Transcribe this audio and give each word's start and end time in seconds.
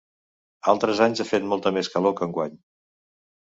Altres 0.71 1.01
anys 1.07 1.21
ha 1.23 1.27
fet 1.33 1.45
molta 1.51 1.73
més 1.77 1.91
calor 1.97 2.17
que 2.21 2.27
enguany. 2.29 2.57